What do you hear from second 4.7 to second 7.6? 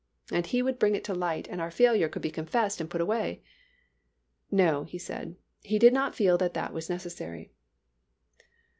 he said, "he did not feel that that was necessary."